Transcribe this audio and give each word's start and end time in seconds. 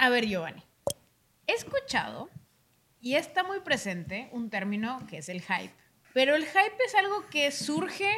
A 0.00 0.10
ver, 0.10 0.26
Giovanni. 0.26 0.62
He 1.48 1.54
escuchado 1.54 2.30
y 3.00 3.14
está 3.14 3.42
muy 3.42 3.58
presente 3.60 4.28
un 4.30 4.48
término 4.48 5.04
que 5.08 5.18
es 5.18 5.28
el 5.28 5.42
hype. 5.42 5.74
Pero 6.14 6.36
el 6.36 6.44
hype 6.44 6.84
es 6.86 6.94
algo 6.94 7.28
que 7.30 7.50
surge 7.50 8.08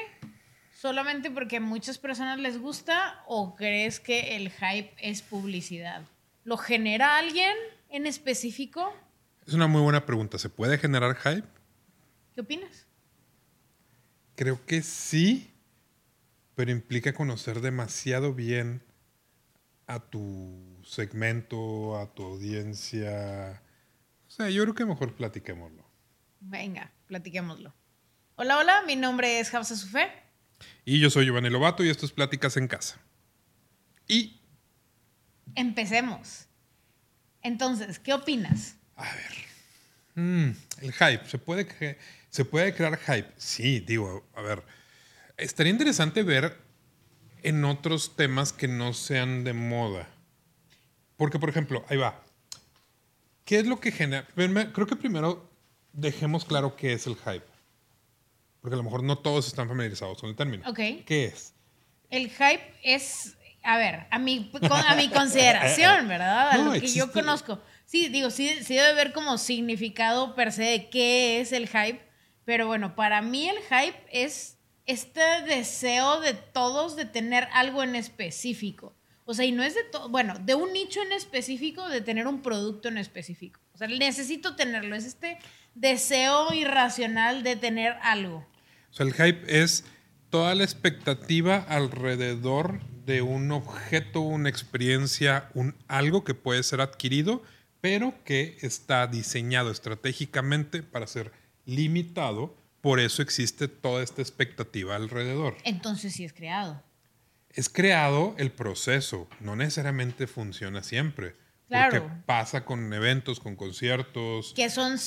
solamente 0.75 1.31
porque 1.31 1.57
a 1.57 1.61
muchas 1.61 1.97
personas 1.97 2.39
les 2.39 2.59
gusta 2.59 3.25
o 3.27 3.57
crees 3.57 3.99
que 3.99 4.37
el 4.37 4.51
hype 4.51 4.95
es 5.01 5.23
publicidad. 5.23 6.03
¿Lo 6.45 6.59
genera 6.59 7.17
alguien 7.17 7.57
en 7.89 8.07
específico? 8.07 8.95
Es 9.47 9.55
una 9.55 9.67
muy 9.67 9.81
buena 9.81 10.05
pregunta. 10.05 10.39
¿Se 10.39 10.51
puede 10.51 10.77
generar 10.77 11.17
hype? 11.17 11.49
¿Qué 12.35 12.43
opinas? 12.43 12.87
Creo 14.35 14.67
que 14.67 14.83
sí, 14.83 15.51
pero 16.55 16.71
implica 16.71 17.15
conocer 17.15 17.63
demasiado 17.63 18.35
bien 18.35 18.83
a 19.91 19.99
tu 19.99 20.81
segmento, 20.85 21.99
a 21.99 22.15
tu 22.15 22.23
audiencia. 22.23 23.61
O 24.29 24.31
sea, 24.31 24.49
yo 24.49 24.63
creo 24.63 24.75
que 24.75 24.85
mejor 24.85 25.15
platiquémoslo. 25.17 25.85
Venga, 26.39 26.93
platiquémoslo. 27.07 27.75
Hola, 28.37 28.59
hola, 28.59 28.83
mi 28.87 28.95
nombre 28.95 29.41
es 29.41 29.53
Hafsa 29.53 29.75
Sufé. 29.75 30.09
Y 30.85 31.01
yo 31.01 31.11
soy 31.11 31.27
Giovanni 31.27 31.51
Lobato 31.51 31.85
y 31.85 31.91
esto 31.91 32.07
es 32.07 32.13
Pláticas 32.13 32.57
en 32.57 32.69
Casa. 32.69 33.01
Y... 34.07 34.41
Empecemos. 35.57 36.47
Entonces, 37.43 37.99
¿qué 37.99 38.15
opinas? 38.15 38.77
A 38.95 39.13
ver. 39.13 39.35
Mm, 40.15 40.51
el 40.83 40.93
hype. 40.93 41.27
¿Se 41.27 41.39
puede, 41.39 41.99
¿Se 42.29 42.45
puede 42.45 42.73
crear 42.75 42.97
hype? 42.97 43.33
Sí, 43.37 43.81
digo, 43.81 44.29
a 44.35 44.43
ver. 44.43 44.63
Estaría 45.37 45.73
interesante 45.73 46.23
ver 46.23 46.70
en 47.43 47.65
otros 47.65 48.17
temas 48.17 48.53
que 48.53 48.69
no 48.69 48.93
sean 48.93 49.45
de 49.45 49.53
moda. 49.53 50.09
Porque, 51.17 51.39
por 51.39 51.51
ejemplo, 51.51 51.85
ahí 51.89 51.97
va. 51.97 52.23
¿Qué 53.45 53.59
es 53.59 53.67
lo 53.67 53.81
que 53.81 53.93
genera? 53.93 54.27
Creo 54.35 54.87
que 54.87 54.97
primero 54.97 55.51
dejemos 55.93 56.45
claro 56.45 56.77
qué 56.77 56.93
es 56.93 57.07
el 57.07 57.17
hype. 57.17 57.45
Porque 58.61 58.75
a 58.75 58.77
lo 58.77 58.83
mejor 58.83 59.03
no 59.03 59.19
todos 59.19 59.47
están 59.47 59.69
familiarizados 59.69 60.21
con 60.21 60.31
el 60.31 60.37
término. 60.37 60.69
Ok. 60.69 60.79
¿Qué 61.05 61.27
es? 61.27 61.55
El 62.11 62.31
hype 62.31 62.75
es, 62.83 63.37
a 63.63 63.77
ver, 63.77 64.07
a 64.11 64.19
mi, 64.19 64.51
a 64.63 64.95
mi 64.95 65.09
consideración, 65.09 66.09
¿verdad? 66.09 66.51
A 66.51 66.59
lo 66.59 66.73
que 66.73 66.87
yo 66.87 67.11
conozco. 67.11 67.61
Sí, 67.87 68.09
digo, 68.09 68.31
sí, 68.31 68.63
sí 68.63 68.75
debe 68.75 68.91
haber 68.91 69.13
como 69.13 69.37
significado 69.37 70.35
per 70.35 70.53
se 70.53 70.63
de 70.63 70.91
qué 70.91 71.41
es 71.41 71.53
el 71.53 71.69
hype. 71.69 72.01
Pero 72.45 72.67
bueno, 72.67 72.95
para 72.95 73.21
mí 73.23 73.49
el 73.49 73.59
hype 73.59 73.99
es 74.13 74.59
este 74.91 75.21
deseo 75.47 76.21
de 76.21 76.35
todos 76.35 76.97
de 76.97 77.05
tener 77.05 77.49
algo 77.53 77.83
en 77.83 77.95
específico. 77.95 78.95
O 79.25 79.35
sea, 79.35 79.45
y 79.45 79.53
no 79.53 79.63
es 79.63 79.75
de 79.75 79.85
todo, 79.85 80.09
bueno, 80.09 80.35
de 80.41 80.57
un 80.57 80.73
nicho 80.73 81.01
en 81.03 81.13
específico, 81.13 81.89
de 81.89 82.01
tener 82.01 82.27
un 82.27 82.43
producto 82.43 82.89
en 82.89 82.99
específico. 82.99 83.61
O 83.75 83.79
sea, 83.79 83.87
necesito 83.87 84.57
tenerlo. 84.57 84.97
Es 84.97 85.05
este 85.05 85.39
deseo 85.77 86.53
irracional 86.53 87.45
de 87.45 87.55
tener 87.55 87.93
algo. 88.03 88.47
O 88.91 88.95
sea, 88.95 89.07
el 89.07 89.15
hype 89.15 89.63
es 89.63 89.85
toda 90.31 90.55
la 90.57 90.65
expectativa 90.65 91.59
alrededor 91.69 92.81
de 93.07 93.23
un 93.23 93.53
objeto, 93.53 94.21
una 94.21 94.49
experiencia, 94.49 95.49
un 95.55 95.77
algo 95.87 96.25
que 96.25 96.35
puede 96.35 96.63
ser 96.65 96.81
adquirido, 96.81 97.43
pero 97.81 98.15
que 98.25 98.59
está 98.63 99.07
diseñado 99.07 99.71
estratégicamente 99.71 100.83
para 100.83 101.07
ser 101.07 101.33
limitado 101.67 102.57
por 102.81 103.01
eso 103.01 103.23
existe 103.23 103.69
toda 103.69 104.03
esta 104.03 104.23
expectativa 104.23 104.97
alrededor. 104.97 105.57
Entonces 105.65 106.15
sí 106.15 106.25
es 106.25 106.33
creado. 106.33 106.83
Es 107.51 107.69
creado 107.69 108.35
el 108.39 108.53
proceso, 108.53 109.29
no 109.41 109.57
necesariamente 109.57 110.27
funciona 110.27 110.83
siempre. 110.83 111.35
Claro. 111.71 112.03
Porque 112.03 112.23
pasa 112.27 112.65
con 112.65 112.93
eventos, 112.93 113.39
con 113.39 113.55
conciertos. 113.55 114.53
Que 114.55 114.71
son 114.71 114.99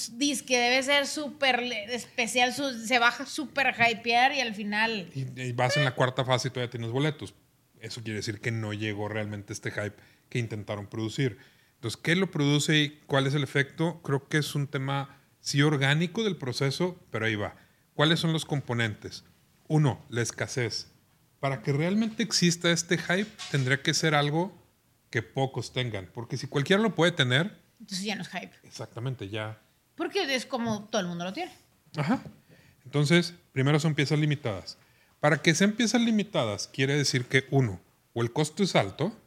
que 0.48 0.58
debe 0.58 0.82
ser 0.82 1.08
súper 1.08 1.62
especial, 1.90 2.54
se 2.54 3.00
baja 3.00 3.26
súper 3.26 3.76
hypear 3.76 4.33
y 4.33 4.39
al 4.39 4.56
final. 4.56 5.10
Y, 5.14 5.52
vas 5.52 5.76
en 5.76 5.83
la 5.83 5.94
cuarta 5.94 6.23
fase 6.23 6.48
y 6.48 6.52
todavía 6.52 6.72
tienes 6.72 6.92
boletos. 6.92 7.33
Eso 7.82 8.02
quiere 8.02 8.17
decir 8.17 8.39
que 8.39 8.52
no 8.52 8.72
llegó 8.72 9.10
realmente 9.10 9.52
este 9.52 9.72
hype 9.72 9.95
que 10.30 10.39
intentaron 10.39 10.88
producir. 10.88 11.38
Entonces, 11.76 12.00
¿qué 12.02 12.16
lo 12.16 12.32
produce 12.32 12.78
y 12.78 12.89
cuál 13.08 13.28
es 13.28 13.33
el 13.33 13.44
efecto? 13.44 14.02
Creo 14.02 14.30
que 14.30 14.38
es 14.38 14.56
un 14.56 14.67
tema 14.67 15.20
sí 15.42 15.62
orgánico 15.62 16.23
del 16.23 16.38
proceso, 16.38 16.98
pero 17.12 17.26
ahí 17.26 17.36
va. 17.36 17.56
¿Cuáles 17.93 18.20
son 18.20 18.33
los 18.33 18.45
componentes? 18.45 19.23
Uno, 19.67 20.04
la 20.09 20.21
escasez. 20.21 20.87
Para 21.39 21.61
que 21.61 21.73
realmente 21.73 22.23
exista 22.23 22.71
este 22.71 22.98
hype, 22.98 23.30
tendría 23.52 23.81
que 23.81 23.93
ser 23.93 24.15
algo 24.15 24.52
que 25.09 25.21
pocos 25.21 25.73
tengan. 25.73 26.09
Porque 26.14 26.37
si 26.37 26.48
cualquiera 26.48 26.82
lo 26.82 26.95
puede 26.95 27.11
tener. 27.11 27.59
Entonces 27.80 28.05
ya 28.05 28.15
no 28.15 28.23
es 28.23 28.30
hype. 28.30 28.52
Exactamente, 28.64 29.30
ya. 29.30 29.61
Porque 29.95 30.33
es 30.33 30.45
como 30.45 30.86
todo 30.86 31.02
el 31.02 31.08
mundo 31.08 31.26
lo 31.26 31.33
tiene. 31.33 31.52
Ajá. 31.95 32.23
Entonces, 32.86 33.33
primero 33.52 33.80
son 33.80 33.93
piezas 33.93 34.20
limitadas. 34.20 34.77
Para 35.20 35.42
que 35.42 35.53
sean 35.55 35.73
piezas 35.73 36.02
limitadas, 36.02 36.67
quiere 36.67 36.98
decir 36.98 37.26
que 37.26 37.45
uno, 37.52 37.80
o 38.14 38.21
el 38.21 38.33
costo 38.33 38.64
es 38.64 38.76
alto, 38.76 39.17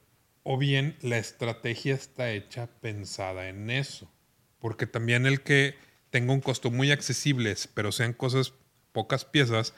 o 0.42 0.58
bien 0.58 0.96
la 1.00 1.18
estrategia 1.18 1.94
está 1.94 2.30
hecha 2.30 2.66
pensada 2.80 3.48
en 3.48 3.70
eso. 3.70 4.10
Porque 4.58 4.86
también 4.86 5.26
el 5.26 5.40
que 5.40 5.76
tenga 6.16 6.32
un 6.32 6.40
costo 6.40 6.70
muy 6.70 6.92
accesible, 6.92 7.54
pero 7.74 7.92
sean 7.92 8.14
cosas, 8.14 8.54
pocas 8.92 9.26
piezas, 9.26 9.74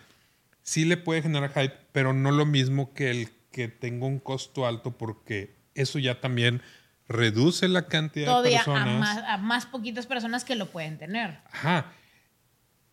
sí 0.62 0.84
le 0.84 0.96
puede 0.96 1.20
generar 1.20 1.50
hype, 1.50 1.74
pero 1.90 2.12
no 2.12 2.30
lo 2.30 2.46
mismo 2.46 2.94
que 2.94 3.10
el 3.10 3.30
que 3.50 3.66
tenga 3.66 4.06
un 4.06 4.20
costo 4.20 4.64
alto, 4.64 4.96
porque 4.96 5.56
eso 5.74 5.98
ya 5.98 6.20
también 6.20 6.62
reduce 7.08 7.66
la 7.66 7.88
cantidad 7.88 8.40
de 8.40 8.52
personas. 8.52 8.86
A 8.86 8.98
más, 9.00 9.18
a 9.26 9.36
más 9.38 9.66
poquitas 9.66 10.06
personas 10.06 10.44
que 10.44 10.54
lo 10.54 10.70
pueden 10.70 10.96
tener. 10.96 11.40
Ajá. 11.50 11.90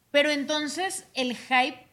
Pero 0.09 0.31
entonces 0.31 1.05
el 1.13 1.37
hype 1.37 1.85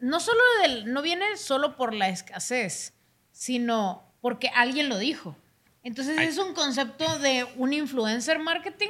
no 0.00 0.20
solo 0.20 0.40
del, 0.62 0.90
no 0.90 1.02
viene 1.02 1.36
solo 1.36 1.76
por 1.76 1.92
la 1.92 2.08
escasez, 2.08 2.94
sino 3.30 4.10
porque 4.22 4.48
alguien 4.54 4.88
lo 4.88 4.96
dijo. 4.96 5.36
Entonces 5.82 6.18
es 6.18 6.38
un 6.38 6.54
concepto 6.54 7.18
de 7.18 7.46
un 7.56 7.74
influencer 7.74 8.38
marketing 8.38 8.88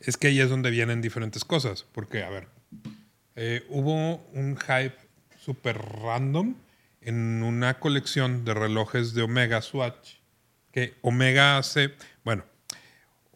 es 0.00 0.16
que 0.16 0.28
ahí 0.28 0.40
es 0.40 0.50
donde 0.50 0.70
vienen 0.70 1.00
diferentes 1.00 1.44
cosas. 1.44 1.84
Porque, 1.92 2.22
a 2.22 2.30
ver, 2.30 2.48
eh, 3.36 3.64
hubo 3.68 4.16
un 4.32 4.56
hype 4.56 4.96
súper 5.38 5.78
random 5.78 6.54
en 7.00 7.42
una 7.42 7.78
colección 7.80 8.44
de 8.44 8.54
relojes 8.54 9.14
de 9.14 9.22
Omega 9.22 9.62
Swatch. 9.62 10.16
Que 10.70 10.94
Omega 11.02 11.58
hace, 11.58 11.94
bueno, 12.24 12.44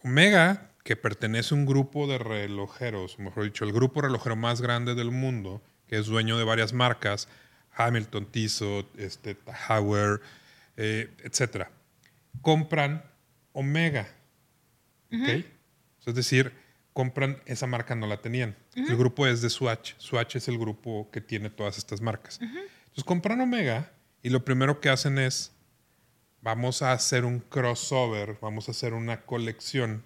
Omega, 0.03 0.71
que 0.85 0.97
pertenece 0.97 1.55
a 1.55 1.59
un 1.59 1.67
grupo 1.67 2.07
de 2.07 2.19
relojeros, 2.19 3.19
mejor 3.19 3.45
dicho, 3.45 3.65
el 3.65 3.73
grupo 3.73 4.01
relojero 4.01 4.37
más 4.37 4.61
grande 4.61 4.95
del 4.95 5.11
mundo, 5.11 5.61
que 5.87 5.99
es 5.99 6.07
dueño 6.07 6.39
de 6.39 6.45
varias 6.45 6.73
marcas, 6.73 7.29
Hamilton, 7.73 8.27
Tissot, 8.27 8.99
este, 8.99 9.37
Hauer, 9.69 10.21
eh, 10.77 11.11
etc. 11.25 11.69
Compran 12.41 13.05
Omega. 13.53 14.09
¿Ok? 15.13 15.45
Es 16.07 16.15
decir, 16.15 16.53
compran 16.97 17.43
esa 17.45 17.67
marca, 17.67 17.95
no 17.95 18.07
la 18.07 18.23
tenían. 18.23 18.57
El 18.75 18.97
grupo 18.97 19.27
es 19.27 19.43
de 19.43 19.51
Swatch. 19.51 19.93
Swatch 19.99 20.37
es 20.37 20.49
el 20.49 20.57
grupo 20.57 21.11
que 21.11 21.21
tiene 21.21 21.51
todas 21.51 21.77
estas 21.77 22.01
marcas. 22.01 22.41
Entonces 22.41 23.05
compran 23.05 23.41
Omega 23.41 23.93
y 24.23 24.31
lo 24.31 24.47
primero 24.47 24.81
que 24.81 24.89
hacen 24.89 25.19
es, 25.19 25.53
vamos 26.41 26.81
a 26.81 26.93
hacer 26.93 27.27
un 27.27 27.41
crossover, 27.41 28.39
vamos 28.41 28.69
a 28.69 28.71
hacer 28.71 28.95
una 28.95 29.27
colección 29.27 30.05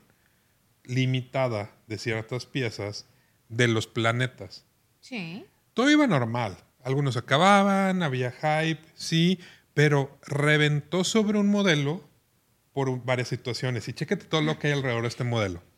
limitada 0.82 1.70
de 1.86 1.98
ciertas 1.98 2.46
piezas 2.46 3.06
de 3.48 3.68
los 3.68 3.86
planetas. 3.86 4.64
Sí. 5.00 5.46
Todo 5.74 5.90
iba 5.90 6.06
normal. 6.06 6.56
Algunos 6.82 7.16
acababan, 7.16 8.02
había 8.02 8.32
hype, 8.32 8.82
sí, 8.94 9.38
pero 9.74 10.18
reventó 10.26 11.04
sobre 11.04 11.38
un 11.38 11.50
modelo 11.50 12.02
por 12.72 13.04
varias 13.04 13.28
situaciones. 13.28 13.86
Y 13.88 13.92
chéquete 13.92 14.24
todo 14.24 14.40
lo 14.40 14.58
que 14.58 14.68
hay 14.68 14.72
alrededor 14.72 15.02
de 15.02 15.08
este 15.08 15.24
modelo 15.24 15.69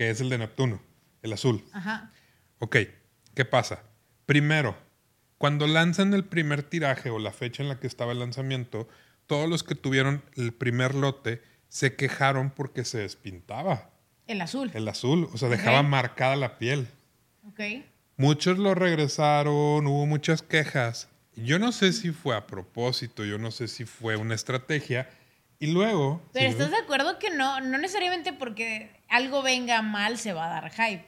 que 0.00 0.08
es 0.08 0.22
el 0.22 0.30
de 0.30 0.38
Neptuno, 0.38 0.80
el 1.20 1.34
azul. 1.34 1.62
Ajá. 1.74 2.10
Ok, 2.58 2.74
¿qué 3.34 3.44
pasa? 3.44 3.82
Primero, 4.24 4.74
cuando 5.36 5.66
lanzan 5.66 6.14
el 6.14 6.24
primer 6.24 6.62
tiraje 6.62 7.10
o 7.10 7.18
la 7.18 7.32
fecha 7.32 7.62
en 7.62 7.68
la 7.68 7.78
que 7.78 7.86
estaba 7.86 8.12
el 8.12 8.20
lanzamiento, 8.20 8.88
todos 9.26 9.46
los 9.46 9.62
que 9.62 9.74
tuvieron 9.74 10.24
el 10.36 10.54
primer 10.54 10.94
lote 10.94 11.42
se 11.68 11.96
quejaron 11.96 12.48
porque 12.48 12.86
se 12.86 12.96
despintaba. 12.96 13.90
El 14.26 14.40
azul. 14.40 14.70
El 14.72 14.88
azul, 14.88 15.28
o 15.34 15.36
sea, 15.36 15.50
dejaba 15.50 15.82
marcada 15.82 16.34
la 16.34 16.56
piel. 16.56 16.88
Ok. 17.46 17.60
Muchos 18.16 18.56
lo 18.56 18.74
regresaron, 18.74 19.86
hubo 19.86 20.06
muchas 20.06 20.40
quejas. 20.40 21.10
Yo 21.36 21.58
no 21.58 21.72
sé 21.72 21.92
si 21.92 22.10
fue 22.10 22.34
a 22.34 22.46
propósito, 22.46 23.26
yo 23.26 23.36
no 23.36 23.50
sé 23.50 23.68
si 23.68 23.84
fue 23.84 24.16
una 24.16 24.34
estrategia, 24.34 25.10
y 25.60 25.68
luego... 25.68 26.22
Pero 26.32 26.48
¿estás 26.48 26.70
de 26.70 26.78
acuerdo 26.78 27.18
que 27.18 27.30
no, 27.30 27.60
no 27.60 27.78
necesariamente 27.78 28.32
porque 28.32 28.90
algo 29.08 29.42
venga 29.42 29.82
mal 29.82 30.18
se 30.18 30.32
va 30.32 30.46
a 30.46 30.60
dar 30.60 30.70
hype? 30.72 31.04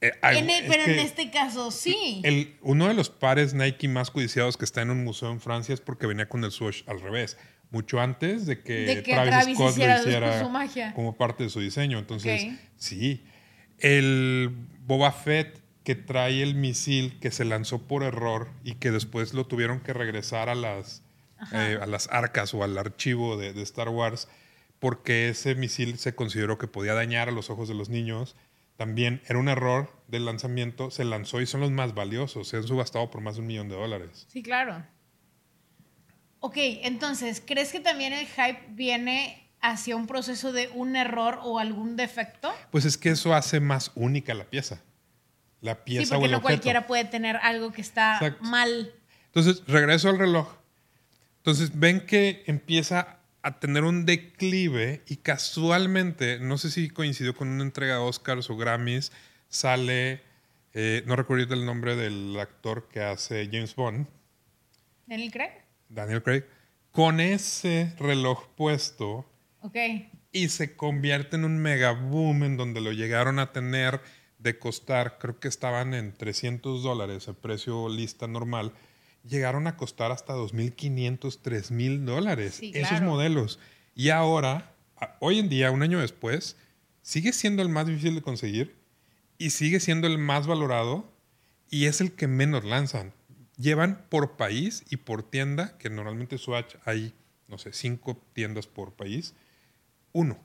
Eh, 0.00 0.12
e, 0.22 0.64
pero 0.68 0.84
en 0.84 0.98
este 0.98 1.30
caso 1.30 1.70
sí. 1.70 2.20
El, 2.24 2.56
uno 2.62 2.86
de 2.88 2.94
los 2.94 3.08
pares 3.10 3.54
Nike 3.54 3.88
más 3.88 4.10
codiciados 4.10 4.56
que 4.56 4.64
está 4.64 4.82
en 4.82 4.90
un 4.90 5.04
museo 5.04 5.30
en 5.30 5.40
Francia 5.40 5.72
es 5.72 5.80
porque 5.80 6.06
venía 6.06 6.28
con 6.28 6.44
el 6.44 6.50
swoosh 6.50 6.82
al 6.86 7.00
revés. 7.00 7.36
mucho 7.70 8.00
antes 8.00 8.46
de 8.46 8.62
que, 8.62 9.02
Travis, 9.04 9.56
Scott 9.56 9.76
lo 9.76 9.98
hiciera 10.00 10.92
como 10.94 11.16
parte 11.16 11.44
de 11.44 11.50
su 11.50 11.60
diseño. 11.60 11.98
Entonces, 11.98 12.48
sí. 12.76 13.24
El 13.78 14.50
Boba 14.86 15.12
Fett 15.12 15.62
que 15.84 15.94
trae 15.94 16.42
el 16.42 16.54
misil 16.54 17.18
que 17.20 17.30
se 17.30 17.44
lanzó 17.44 17.86
por 17.86 18.02
error 18.02 18.50
y 18.62 18.74
que 18.74 18.90
después 18.90 19.34
lo 19.34 19.46
tuvieron 19.46 19.80
que 19.80 19.92
regresar 19.92 20.48
a 20.48 20.54
las, 20.54 21.02
eh, 21.52 21.78
a 21.80 21.86
las 21.86 22.08
arcas 22.08 22.54
o 22.54 22.64
al 22.64 22.76
archivo 22.78 23.36
de, 23.36 23.52
de 23.52 23.62
Star 23.62 23.88
Wars 23.88 24.28
porque 24.78 25.28
ese 25.28 25.54
misil 25.54 25.98
se 25.98 26.14
consideró 26.14 26.58
que 26.58 26.68
podía 26.68 26.94
dañar 26.94 27.28
a 27.28 27.32
los 27.32 27.50
ojos 27.50 27.68
de 27.68 27.74
los 27.74 27.88
niños. 27.88 28.36
También 28.76 29.22
era 29.26 29.38
un 29.38 29.48
error 29.48 29.90
del 30.06 30.24
lanzamiento, 30.24 30.90
se 30.90 31.04
lanzó 31.04 31.40
y 31.40 31.46
son 31.46 31.60
los 31.60 31.70
más 31.70 31.94
valiosos. 31.94 32.48
Se 32.48 32.58
han 32.58 32.64
subastado 32.64 33.10
por 33.10 33.20
más 33.20 33.34
de 33.34 33.40
un 33.40 33.48
millón 33.48 33.68
de 33.68 33.74
dólares. 33.74 34.26
Sí, 34.28 34.42
claro. 34.42 34.84
Ok, 36.40 36.56
entonces, 36.56 37.42
¿crees 37.44 37.72
que 37.72 37.80
también 37.80 38.12
el 38.12 38.26
hype 38.26 38.60
viene 38.70 39.50
hacia 39.60 39.96
un 39.96 40.06
proceso 40.06 40.52
de 40.52 40.68
un 40.68 40.94
error 40.94 41.40
o 41.42 41.58
algún 41.58 41.96
defecto? 41.96 42.54
Pues 42.70 42.84
es 42.84 42.96
que 42.96 43.10
eso 43.10 43.34
hace 43.34 43.58
más 43.58 43.90
única 43.96 44.34
la 44.34 44.44
pieza. 44.44 44.80
La 45.60 45.84
pieza 45.84 46.14
sí, 46.14 46.20
porque 46.20 46.28
no 46.28 46.40
cualquiera 46.40 46.86
puede 46.86 47.04
tener 47.04 47.36
algo 47.38 47.72
que 47.72 47.80
está 47.80 48.36
mal. 48.40 48.94
Entonces, 49.26 49.64
regreso 49.66 50.08
al 50.08 50.18
reloj. 50.18 50.48
Entonces, 51.48 51.78
ven 51.78 52.04
que 52.04 52.42
empieza 52.44 53.20
a 53.40 53.58
tener 53.58 53.84
un 53.84 54.04
declive 54.04 55.02
y 55.06 55.16
casualmente, 55.16 56.38
no 56.40 56.58
sé 56.58 56.70
si 56.70 56.90
coincidió 56.90 57.34
con 57.34 57.48
una 57.48 57.62
entrega 57.62 57.94
de 57.94 58.00
Oscars 58.00 58.50
o 58.50 58.56
Grammys, 58.58 59.12
sale, 59.48 60.20
eh, 60.74 61.02
no 61.06 61.16
recuerdo 61.16 61.54
el 61.54 61.64
nombre 61.64 61.96
del 61.96 62.38
actor 62.38 62.86
que 62.92 63.00
hace 63.00 63.48
James 63.50 63.74
Bond. 63.74 64.06
Daniel 65.06 65.32
Craig. 65.32 65.52
Daniel 65.88 66.22
Craig. 66.22 66.44
Con 66.92 67.18
ese 67.18 67.94
reloj 67.98 68.48
puesto. 68.54 69.24
Ok. 69.62 69.76
Y 70.32 70.50
se 70.50 70.76
convierte 70.76 71.36
en 71.36 71.46
un 71.46 71.56
mega 71.56 71.92
boom 71.92 72.44
en 72.44 72.58
donde 72.58 72.82
lo 72.82 72.92
llegaron 72.92 73.38
a 73.38 73.52
tener 73.52 74.02
de 74.36 74.58
costar, 74.58 75.16
creo 75.18 75.40
que 75.40 75.48
estaban 75.48 75.94
en 75.94 76.12
300 76.12 76.82
dólares, 76.82 77.26
el 77.26 77.36
precio 77.36 77.88
lista 77.88 78.26
normal 78.26 78.74
llegaron 79.24 79.66
a 79.66 79.76
costar 79.76 80.12
hasta 80.12 80.34
2.500, 80.34 81.18
3.000 81.42 82.04
dólares 82.04 82.60
esos 82.62 83.02
modelos. 83.02 83.58
Y 83.94 84.10
ahora, 84.10 84.74
hoy 85.20 85.38
en 85.38 85.48
día, 85.48 85.70
un 85.70 85.82
año 85.82 86.00
después, 86.00 86.56
sigue 87.02 87.32
siendo 87.32 87.62
el 87.62 87.68
más 87.68 87.86
difícil 87.86 88.14
de 88.14 88.22
conseguir 88.22 88.76
y 89.38 89.50
sigue 89.50 89.80
siendo 89.80 90.06
el 90.06 90.18
más 90.18 90.46
valorado 90.46 91.10
y 91.70 91.86
es 91.86 92.00
el 92.00 92.12
que 92.12 92.26
menos 92.26 92.64
lanzan. 92.64 93.12
Llevan 93.56 94.06
por 94.08 94.36
país 94.36 94.84
y 94.88 94.98
por 94.98 95.22
tienda, 95.22 95.76
que 95.78 95.90
normalmente 95.90 96.38
Swatch 96.38 96.76
hay, 96.84 97.12
no 97.48 97.58
sé, 97.58 97.72
cinco 97.72 98.22
tiendas 98.32 98.66
por 98.66 98.94
país, 98.94 99.34
uno 100.12 100.38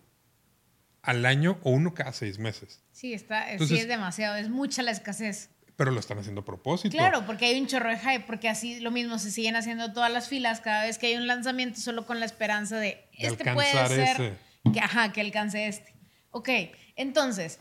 al 1.04 1.26
año 1.26 1.60
o 1.64 1.72
uno 1.72 1.94
cada 1.94 2.14
seis 2.14 2.40
meses. 2.40 2.82
Sí, 2.92 3.14
está, 3.14 3.46
sí 3.60 3.78
es 3.78 3.88
demasiado, 3.88 4.38
es 4.38 4.50
mucha 4.50 4.82
la 4.82 4.92
escasez. 4.92 5.50
Pero 5.76 5.92
lo 5.92 6.00
están 6.00 6.20
haciendo 6.20 6.42
a 6.42 6.46
propósito. 6.46 6.96
Claro, 6.96 7.26
porque 7.26 7.46
hay 7.46 7.60
un 7.60 7.68
chorro 7.68 7.90
de 7.90 7.98
hype, 7.98 8.22
porque 8.22 8.48
así 8.48 8.80
lo 8.80 8.92
mismo 8.92 9.18
se 9.18 9.32
siguen 9.32 9.56
haciendo 9.56 9.92
todas 9.92 10.12
las 10.12 10.28
filas 10.28 10.62
cada 10.62 10.84
vez 10.84 10.98
que 10.98 11.08
hay 11.08 11.16
un 11.16 11.26
lanzamiento 11.26 11.80
solo 11.80 12.06
con 12.06 12.20
la 12.20 12.26
esperanza 12.26 12.78
de, 12.78 13.08
este 13.18 13.54
puede 13.54 13.72
ser 13.88 14.38
que 14.72 14.80
ajá, 14.80 15.12
que 15.12 15.22
alcance 15.22 15.68
este. 15.68 15.94
Ok, 16.32 16.50
entonces, 16.96 17.60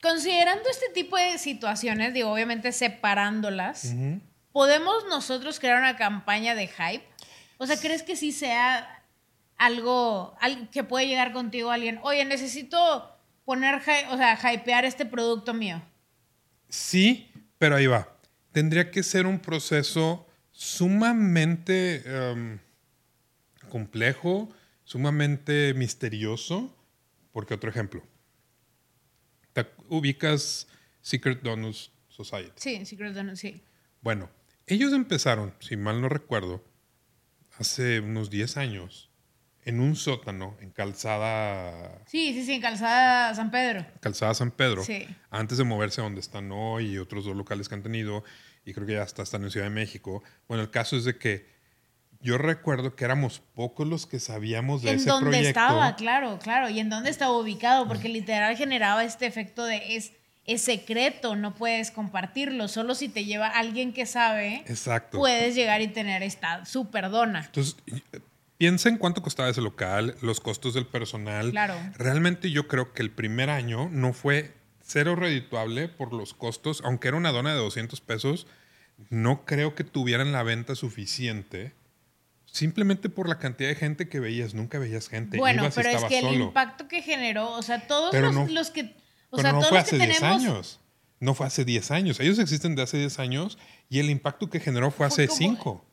considerando 0.00 0.68
este 0.68 0.86
tipo 0.92 1.16
de 1.16 1.38
situaciones, 1.38 2.12
digo, 2.12 2.30
obviamente 2.30 2.72
separándolas, 2.72 3.94
¿podemos 4.52 5.04
nosotros 5.08 5.60
crear 5.60 5.78
una 5.78 5.96
campaña 5.96 6.54
de 6.54 6.66
hype? 6.68 7.04
O 7.58 7.66
sea, 7.66 7.76
¿crees 7.76 8.02
que 8.02 8.16
sí 8.16 8.32
sea 8.32 9.04
algo, 9.56 10.36
algo 10.40 10.68
que 10.72 10.82
puede 10.82 11.06
llegar 11.06 11.32
contigo 11.32 11.70
alguien? 11.70 12.00
Oye, 12.02 12.24
necesito 12.24 13.16
poner, 13.44 13.80
o 14.10 14.16
sea, 14.16 14.38
hypear 14.52 14.84
este 14.84 15.06
producto 15.06 15.54
mío. 15.54 15.80
Sí, 16.72 17.30
pero 17.58 17.76
ahí 17.76 17.86
va. 17.86 18.16
Tendría 18.50 18.90
que 18.90 19.02
ser 19.02 19.26
un 19.26 19.40
proceso 19.40 20.26
sumamente 20.52 22.02
em, 22.06 22.58
complejo, 23.68 24.48
sumamente 24.82 25.74
misterioso. 25.74 26.74
Porque 27.30 27.52
otro 27.52 27.68
ejemplo, 27.68 28.02
¿te 29.52 29.66
ubicas 29.90 30.66
Secret 31.02 31.42
Donuts 31.42 31.92
Society? 32.08 32.52
Sí, 32.56 32.86
Secret 32.86 33.12
Donuts, 33.12 33.40
sí. 33.40 33.62
Bueno, 34.00 34.30
ellos 34.66 34.94
empezaron, 34.94 35.54
si 35.60 35.76
mal 35.76 36.00
no 36.00 36.08
recuerdo, 36.08 36.64
hace 37.58 38.00
unos 38.00 38.30
10 38.30 38.56
años 38.56 39.10
en 39.64 39.80
un 39.80 39.96
sótano, 39.96 40.56
en 40.60 40.70
Calzada. 40.70 42.02
Sí, 42.06 42.32
sí, 42.34 42.44
sí, 42.44 42.54
en 42.54 42.60
Calzada 42.60 43.34
San 43.34 43.50
Pedro. 43.50 43.86
Calzada 44.00 44.34
San 44.34 44.50
Pedro. 44.50 44.84
Sí. 44.84 45.06
Antes 45.30 45.58
de 45.58 45.64
moverse 45.64 46.00
a 46.00 46.04
donde 46.04 46.20
están 46.20 46.50
hoy 46.52 46.94
y 46.94 46.98
otros 46.98 47.24
dos 47.24 47.36
locales 47.36 47.68
que 47.68 47.74
han 47.74 47.82
tenido, 47.82 48.24
y 48.64 48.72
creo 48.74 48.86
que 48.86 48.94
ya 48.94 49.02
hasta 49.02 49.22
están 49.22 49.44
en 49.44 49.50
Ciudad 49.50 49.66
de 49.66 49.70
México. 49.70 50.22
Bueno, 50.48 50.62
el 50.62 50.70
caso 50.70 50.96
es 50.96 51.04
de 51.04 51.16
que 51.16 51.46
yo 52.20 52.38
recuerdo 52.38 52.94
que 52.94 53.04
éramos 53.04 53.40
pocos 53.54 53.86
los 53.86 54.06
que 54.06 54.20
sabíamos 54.20 54.82
de 54.82 54.92
ese 54.92 55.06
proyecto. 55.06 55.18
En 55.18 55.24
dónde 55.32 55.48
estaba, 55.48 55.96
claro, 55.96 56.38
claro, 56.40 56.68
y 56.68 56.78
en 56.78 56.88
dónde 56.88 57.10
estaba 57.10 57.36
ubicado, 57.36 57.88
porque 57.88 58.08
literal 58.08 58.56
generaba 58.56 59.04
este 59.04 59.26
efecto 59.26 59.64
de 59.64 59.96
es, 59.96 60.12
es 60.44 60.62
secreto, 60.62 61.34
no 61.34 61.54
puedes 61.54 61.90
compartirlo, 61.90 62.68
solo 62.68 62.94
si 62.94 63.08
te 63.08 63.24
lleva 63.24 63.48
alguien 63.48 63.92
que 63.92 64.06
sabe, 64.06 64.62
Exacto. 64.66 65.18
puedes 65.18 65.56
llegar 65.56 65.80
y 65.82 65.88
tener 65.88 66.22
esta 66.22 66.64
super 66.64 67.10
dona. 67.10 67.44
Entonces, 67.46 67.76
Piensa 68.62 68.88
en 68.88 68.96
cuánto 68.96 69.22
costaba 69.22 69.48
ese 69.48 69.60
local, 69.60 70.14
los 70.20 70.38
costos 70.38 70.72
del 70.74 70.86
personal. 70.86 71.50
Claro. 71.50 71.74
Realmente 71.96 72.52
yo 72.52 72.68
creo 72.68 72.92
que 72.92 73.02
el 73.02 73.10
primer 73.10 73.50
año 73.50 73.88
no 73.90 74.12
fue 74.12 74.54
cero 74.80 75.16
redituable 75.16 75.88
por 75.88 76.12
los 76.12 76.32
costos, 76.32 76.80
aunque 76.84 77.08
era 77.08 77.16
una 77.16 77.32
dona 77.32 77.50
de 77.54 77.58
200 77.58 78.00
pesos, 78.02 78.46
no 79.10 79.44
creo 79.46 79.74
que 79.74 79.82
tuvieran 79.82 80.30
la 80.30 80.44
venta 80.44 80.76
suficiente. 80.76 81.72
Simplemente 82.46 83.08
por 83.08 83.28
la 83.28 83.40
cantidad 83.40 83.68
de 83.68 83.74
gente 83.74 84.08
que 84.08 84.20
veías, 84.20 84.54
nunca 84.54 84.78
veías 84.78 85.08
gente. 85.08 85.38
Bueno, 85.38 85.68
pero 85.74 85.88
es 85.88 86.04
que 86.04 86.20
el 86.20 86.32
impacto 86.32 86.86
que 86.86 87.02
generó, 87.02 87.50
o 87.54 87.62
sea, 87.62 87.88
todos 87.88 88.14
los, 88.48 88.70
que. 88.70 88.94
O 89.30 89.40
sea, 89.40 89.50
no 89.50 89.58
todos 89.58 89.70
fue 89.70 89.78
hace 89.80 89.98
10 89.98 90.22
años. 90.22 90.78
No 91.18 91.34
fue 91.34 91.48
hace 91.48 91.64
10 91.64 91.90
años. 91.90 92.20
Ellos 92.20 92.38
existen 92.38 92.76
de 92.76 92.82
hace 92.82 92.96
10 92.98 93.18
años 93.18 93.58
y 93.88 93.98
el 93.98 94.08
impacto 94.08 94.48
que 94.48 94.60
generó 94.60 94.92
fue, 94.92 95.04
hace 95.04 95.26
5. 95.26 95.84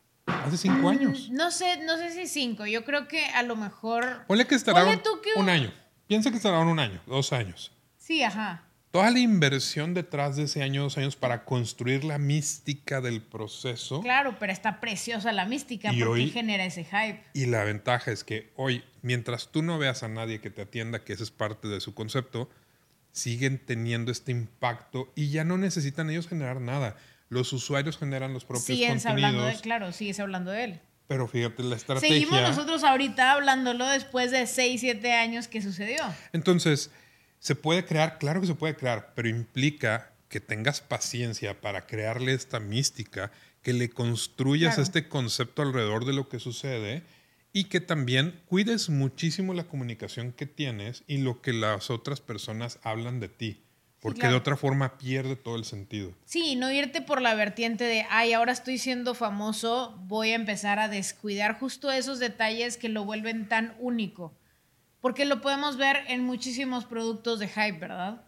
Hace 0.45 0.57
cinco 0.57 0.83
mm, 0.83 0.87
años. 0.87 1.29
No 1.31 1.51
sé, 1.51 1.83
no 1.83 1.97
sé 1.97 2.11
si 2.11 2.27
cinco. 2.27 2.65
Yo 2.65 2.85
creo 2.85 3.07
que 3.07 3.25
a 3.25 3.43
lo 3.43 3.55
mejor. 3.55 4.25
Ponle 4.27 4.45
que 4.47 4.55
estará 4.55 4.83
un, 5.35 5.49
año. 5.49 5.71
Piensa 6.07 6.31
que 6.31 6.37
estará 6.37 6.59
un 6.59 6.79
año, 6.79 7.01
dos 7.05 7.33
años. 7.33 7.71
Sí, 7.97 8.23
ajá. 8.23 8.63
Toda 8.91 9.11
la 9.11 9.19
inversión 9.19 9.93
detrás 9.93 10.35
de 10.35 10.43
ese 10.43 10.63
año, 10.63 10.81
dos 10.81 10.97
años, 10.97 11.15
para 11.15 11.45
construir 11.45 12.03
la 12.03 12.17
mística 12.17 13.01
del 13.01 13.21
proceso. 13.21 14.01
Claro, 14.01 14.37
pero 14.39 14.51
está 14.51 14.79
preciosa 14.79 15.31
la 15.31 15.45
mística 15.45 15.91
porque 15.97 16.27
genera 16.29 16.65
ese 16.65 16.85
hype. 16.85 17.23
Y 17.33 17.45
la 17.45 17.63
ventaja 17.63 18.11
es 18.11 18.23
que 18.23 18.51
hoy, 18.55 18.83
mientras 19.03 19.49
tú 19.49 19.61
no 19.61 19.77
veas 19.77 20.01
a 20.01 20.07
nadie 20.07 20.41
que 20.41 20.49
te 20.49 20.63
atienda, 20.63 21.03
que 21.03 21.13
ese 21.13 21.21
es 21.21 21.29
parte 21.29 21.67
de 21.67 21.81
su 21.81 21.93
concepto, 21.93 22.49
siguen 23.11 23.59
teniendo 23.63 24.11
este 24.11 24.31
impacto 24.31 25.11
y 25.15 25.29
ya 25.29 25.43
no 25.43 25.57
necesitan 25.57 26.09
ellos 26.09 26.27
generar 26.27 26.59
nada 26.59 26.95
los 27.29 27.53
usuarios 27.53 27.97
generan 27.97 28.33
los 28.33 28.43
propios 28.43 28.65
Siguen 28.65 28.99
hablando 29.05 29.45
de, 29.45 29.55
claro, 29.59 29.91
sigues 29.91 30.19
hablando 30.19 30.51
de 30.51 30.63
él. 30.65 30.81
Pero 31.07 31.27
fíjate, 31.27 31.63
la 31.63 31.75
estrategia... 31.75 32.09
Seguimos 32.09 32.41
nosotros 32.41 32.83
ahorita 32.83 33.31
hablándolo 33.31 33.87
después 33.87 34.31
de 34.31 34.45
6, 34.45 34.81
7 34.81 35.13
años 35.13 35.47
que 35.47 35.61
sucedió. 35.61 36.03
Entonces, 36.33 36.91
¿se 37.39 37.55
puede 37.55 37.85
crear? 37.85 38.19
Claro 38.19 38.41
que 38.41 38.47
se 38.47 38.55
puede 38.55 38.75
crear, 38.75 39.13
pero 39.15 39.27
implica 39.27 40.11
que 40.27 40.39
tengas 40.39 40.81
paciencia 40.81 41.59
para 41.61 41.87
crearle 41.87 42.33
esta 42.33 42.59
mística, 42.59 43.31
que 43.63 43.73
le 43.73 43.89
construyas 43.89 44.77
este 44.77 45.07
concepto 45.09 45.63
alrededor 45.63 46.05
de 46.05 46.13
lo 46.13 46.29
que 46.29 46.39
sucede 46.39 47.03
y 47.51 47.65
que 47.65 47.81
también 47.81 48.39
cuides 48.45 48.89
muchísimo 48.89 49.53
la 49.53 49.63
comunicación 49.63 50.31
que 50.31 50.45
tienes 50.45 51.03
y 51.07 51.17
lo 51.17 51.41
que 51.41 51.53
las 51.53 51.89
otras 51.89 52.21
personas 52.21 52.79
hablan 52.83 53.19
de 53.19 53.29
ti. 53.29 53.63
Porque 54.01 54.27
de 54.27 54.35
otra 54.35 54.55
forma 54.55 54.97
pierde 54.97 55.35
todo 55.35 55.55
el 55.55 55.65
sentido. 55.65 56.13
Sí, 56.25 56.55
no 56.55 56.71
irte 56.71 57.01
por 57.01 57.21
la 57.21 57.35
vertiente 57.35 57.83
de, 57.83 58.05
ay, 58.09 58.33
ahora 58.33 58.53
estoy 58.53 58.77
siendo 58.77 59.13
famoso, 59.13 59.97
voy 60.05 60.31
a 60.31 60.35
empezar 60.35 60.79
a 60.79 60.87
descuidar 60.87 61.59
justo 61.59 61.91
esos 61.91 62.19
detalles 62.19 62.77
que 62.77 62.87
lo 62.87 63.03
vuelven 63.03 63.49
tan 63.49 63.75
único. 63.79 64.33
Porque 65.01 65.25
lo 65.25 65.41
podemos 65.41 65.77
ver 65.77 65.97
en 66.07 66.23
muchísimos 66.23 66.85
productos 66.85 67.39
de 67.39 67.47
hype, 67.47 67.79
¿verdad? 67.79 68.21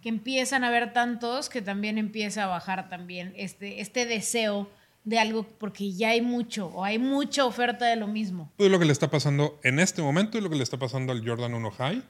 Que 0.00 0.08
empiezan 0.08 0.64
a 0.64 0.68
haber 0.68 0.94
tantos 0.94 1.50
que 1.50 1.60
también 1.60 1.98
empieza 1.98 2.44
a 2.44 2.46
bajar 2.46 2.88
también 2.88 3.34
este, 3.36 3.82
este 3.82 4.06
deseo 4.06 4.70
de 5.04 5.18
algo 5.18 5.42
porque 5.42 5.92
ya 5.92 6.10
hay 6.10 6.22
mucho 6.22 6.68
o 6.68 6.84
hay 6.84 6.98
mucha 6.98 7.44
oferta 7.44 7.86
de 7.86 7.96
lo 7.96 8.06
mismo. 8.06 8.50
Todo 8.56 8.70
lo 8.70 8.78
que 8.78 8.86
le 8.86 8.92
está 8.92 9.10
pasando 9.10 9.58
en 9.62 9.78
este 9.78 10.00
momento 10.00 10.38
y 10.38 10.40
lo 10.40 10.48
que 10.48 10.56
le 10.56 10.62
está 10.62 10.78
pasando 10.78 11.12
al 11.12 11.26
Jordan 11.26 11.52
1 11.52 11.70
High 11.72 12.02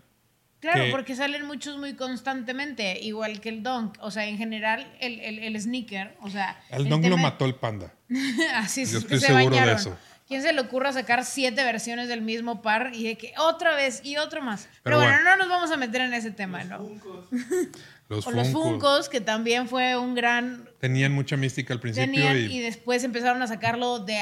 Claro, 0.61 0.85
porque 0.91 1.17
salen 1.17 1.47
muchos 1.47 1.79
muy 1.79 1.95
constantemente, 1.95 3.01
igual 3.01 3.41
que 3.41 3.49
el 3.49 3.63
Dunk. 3.63 3.97
O 4.01 4.11
sea, 4.11 4.27
en 4.27 4.37
general, 4.37 4.87
el, 5.01 5.19
el, 5.21 5.61
sneaker, 5.61 6.17
o 6.21 6.29
sea... 6.29 6.63
El, 6.69 6.89
Dunk 6.89 7.07
lo 7.07 7.17
mató 7.17 7.47
el 7.47 7.55
panda. 7.55 7.95
Así 8.55 8.83
es. 8.83 8.93
Yo 8.93 8.99
estoy 8.99 9.21
seguro 9.21 9.57
de 9.57 9.73
eso. 9.73 9.97
¿Quién 10.29 10.43
se 10.43 10.53
le 10.53 10.61
ocurra 10.61 10.93
sacar 10.93 11.25
siete 11.25 11.65
versiones 11.65 12.09
del 12.09 12.21
mismo 12.21 12.63
par 12.63 12.93
y 12.95 13.03
de 13.05 13.19
que 13.19 13.33
otra 13.39 13.75
vez 13.75 14.01
y 14.05 14.17
otro 14.17 14.43
más? 14.43 14.69
Pero, 14.85 14.99
bueno, 14.99 15.25
no 15.25 15.37
nos 15.37 15.49
vamos 15.49 15.73
a 15.73 15.77
meter 15.77 16.03
en 16.03 16.15
ese 16.15 16.31
tema, 16.31 16.63
¿no? 16.63 16.89
Los 18.09 18.27
o 18.27 18.33
los 18.33 18.49
Funcos, 18.49 19.09
que 19.09 19.21
también 19.21 19.69
fue 19.69 19.97
un 19.97 20.17
gran... 20.17 20.69
Tenían 20.81 21.13
mucha 21.13 21.37
mística 21.37 21.73
al 21.73 21.79
principio. 21.79 22.37
y... 22.37 22.57
y... 22.57 22.61
después 22.61 23.05
empezaron 23.05 23.41
a 23.41 23.47
sacarlo 23.47 24.01
de, 24.01 24.19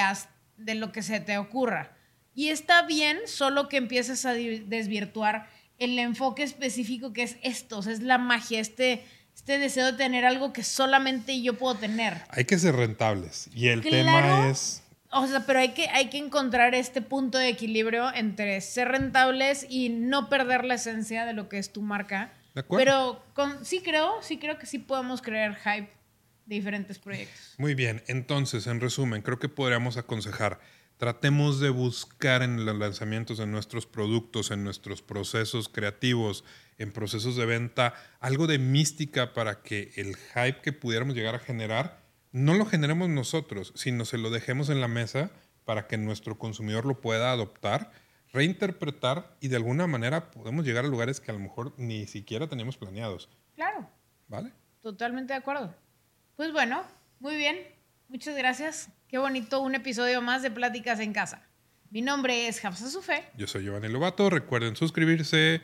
de 0.58 0.74
lo 0.74 0.92
que 0.92 1.02
se 1.02 1.20
te 1.20 1.38
ocurra. 1.38 1.96
Y 2.34 2.50
está 2.50 2.82
bien, 2.82 3.18
solo 3.26 3.68
que 3.68 3.78
empieces 3.78 4.26
a 4.26 4.32
desvirtuar 4.32 5.48
el 5.78 5.98
enfoque 5.98 6.42
específico 6.42 7.12
que 7.12 7.22
es 7.22 7.36
esto, 7.42 7.78
o 7.78 7.82
sea, 7.82 7.92
es 7.92 8.02
la 8.02 8.18
magia, 8.18 8.60
este, 8.60 9.04
este 9.34 9.58
deseo 9.58 9.86
de 9.86 9.92
tener 9.92 10.24
algo 10.24 10.52
que 10.52 10.62
solamente 10.62 11.40
yo 11.40 11.54
puedo 11.54 11.74
tener. 11.76 12.14
Hay 12.30 12.44
que 12.44 12.58
ser 12.58 12.76
rentables. 12.76 13.48
Y 13.54 13.68
el 13.68 13.82
tema 13.82 14.48
es 14.48 14.82
o 15.10 15.26
sea, 15.26 15.46
pero 15.46 15.58
hay 15.58 15.70
que, 15.70 15.88
hay 15.88 16.10
que 16.10 16.18
encontrar 16.18 16.74
este 16.74 17.00
punto 17.00 17.38
de 17.38 17.48
equilibrio 17.48 18.12
entre 18.14 18.60
ser 18.60 18.88
rentables 18.88 19.66
y 19.68 19.88
no 19.88 20.28
perder 20.28 20.64
la 20.64 20.74
esencia 20.74 21.24
de 21.24 21.32
lo 21.32 21.48
que 21.48 21.58
es 21.58 21.72
tu 21.72 21.80
marca. 21.80 22.32
¿De 22.54 22.60
acuerdo? 22.60 22.84
Pero 22.84 23.24
con, 23.34 23.64
sí 23.64 23.80
creo, 23.80 24.22
sí 24.22 24.38
creo 24.38 24.58
que 24.58 24.66
sí 24.66 24.78
podemos 24.78 25.22
crear 25.22 25.56
hype 25.56 25.90
de 26.44 26.54
diferentes 26.54 26.98
proyectos. 26.98 27.54
Muy 27.56 27.74
bien, 27.74 28.02
entonces, 28.06 28.66
en 28.66 28.80
resumen, 28.80 29.22
creo 29.22 29.38
que 29.38 29.48
podríamos 29.48 29.96
aconsejar, 29.96 30.60
tratemos 30.98 31.60
de 31.60 31.70
buscar 31.70 32.42
en 32.42 32.66
los 32.66 32.76
lanzamientos 32.76 33.38
de 33.38 33.46
nuestros 33.46 33.86
productos, 33.86 34.50
en 34.50 34.64
nuestros 34.64 35.00
procesos 35.00 35.68
creativos, 35.68 36.44
en 36.76 36.92
procesos 36.92 37.36
de 37.36 37.46
venta, 37.46 37.94
algo 38.20 38.46
de 38.46 38.58
mística 38.58 39.32
para 39.32 39.62
que 39.62 39.92
el 39.96 40.16
hype 40.16 40.60
que 40.60 40.72
pudiéramos 40.72 41.14
llegar 41.14 41.34
a 41.34 41.40
generar 41.40 42.02
no 42.32 42.54
lo 42.54 42.66
generemos 42.66 43.08
nosotros, 43.08 43.72
sino 43.74 44.04
se 44.04 44.18
lo 44.18 44.30
dejemos 44.30 44.68
en 44.68 44.80
la 44.80 44.88
mesa 44.88 45.30
para 45.64 45.86
que 45.86 45.96
nuestro 45.96 46.38
consumidor 46.38 46.84
lo 46.84 47.00
pueda 47.00 47.32
adoptar, 47.32 47.92
reinterpretar 48.32 49.36
y 49.40 49.48
de 49.48 49.56
alguna 49.56 49.86
manera 49.86 50.30
podemos 50.30 50.64
llegar 50.64 50.84
a 50.84 50.88
lugares 50.88 51.20
que 51.20 51.30
a 51.30 51.34
lo 51.34 51.40
mejor 51.40 51.72
ni 51.78 52.06
siquiera 52.06 52.48
teníamos 52.48 52.76
planeados. 52.76 53.28
Claro. 53.54 53.88
¿Vale? 54.26 54.52
Totalmente 54.82 55.32
de 55.32 55.38
acuerdo. 55.38 55.74
Pues 56.36 56.52
bueno, 56.52 56.82
muy 57.20 57.36
bien. 57.36 57.77
Muchas 58.08 58.36
gracias. 58.36 58.88
Qué 59.06 59.18
bonito 59.18 59.60
un 59.60 59.74
episodio 59.74 60.22
más 60.22 60.42
de 60.42 60.50
Pláticas 60.50 60.98
en 61.00 61.12
Casa. 61.12 61.42
Mi 61.90 62.02
nombre 62.02 62.48
es 62.48 62.64
Hafsa 62.64 62.90
Sufé. 62.90 63.24
Yo 63.36 63.46
soy 63.46 63.64
Giovanni 63.64 63.88
Lobato. 63.88 64.30
Recuerden 64.30 64.76
suscribirse, 64.76 65.60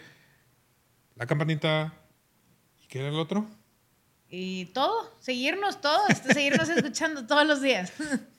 la 1.17 1.27
campanita. 1.27 1.95
¿Y 2.83 2.87
qué 2.87 3.01
era 3.01 3.09
el 3.09 3.19
otro? 3.19 3.47
y 4.37 4.67
todo, 4.67 5.17
seguirnos 5.21 5.81
todo, 5.81 6.03
seguirnos 6.33 6.69
escuchando 6.77 7.27
todos 7.27 7.47
los 7.47 7.63
días. 7.63 7.93